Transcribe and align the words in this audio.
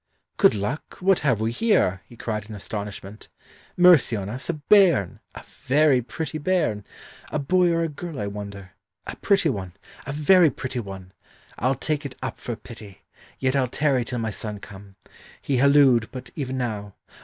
"Good 0.37 0.55
luck, 0.55 0.95
what 0.95 1.19
have 1.19 1.39
we 1.39 1.51
here?" 1.51 2.01
he 2.05 2.17
cried 2.17 2.49
in 2.49 2.55
astonishment. 2.55 3.29
"Mercy 3.77 4.15
on 4.15 4.29
us, 4.29 4.49
a 4.49 4.53
bairn! 4.53 5.19
a 5.35 5.43
very 5.45 6.01
pretty 6.01 6.39
bairn! 6.39 6.83
A 7.31 7.37
boy 7.37 7.69
or 7.69 7.83
a 7.83 7.87
girl 7.87 8.19
I 8.19 8.25
wonder. 8.25 8.71
A 9.05 9.15
pretty 9.17 9.49
one 9.49 9.73
a 10.07 10.11
very 10.11 10.49
pretty 10.49 10.79
one! 10.79 11.11
I'll 11.59 11.75
take 11.75 12.03
it 12.03 12.15
up 12.23 12.39
for 12.39 12.55
pity; 12.55 13.03
yet 13.37 13.55
I'll 13.55 13.67
tarry 13.67 14.03
till 14.03 14.17
my 14.17 14.31
son 14.31 14.57
come. 14.59 14.95
He 15.39 15.57
hallooed 15.57 16.09
but 16.11 16.31
even 16.35 16.57
now. 16.57 16.95